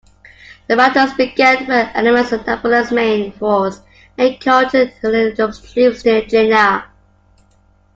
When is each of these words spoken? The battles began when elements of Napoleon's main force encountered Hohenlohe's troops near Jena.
The 0.65 0.75
battles 0.75 1.13
began 1.13 1.67
when 1.67 1.87
elements 1.93 2.31
of 2.31 2.47
Napoleon's 2.47 2.91
main 2.91 3.31
force 3.33 3.81
encountered 4.17 4.93
Hohenlohe's 4.99 5.71
troops 5.73 6.03
near 6.03 6.23
Jena. 6.25 6.85